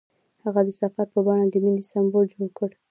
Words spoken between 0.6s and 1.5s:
د سفر په بڼه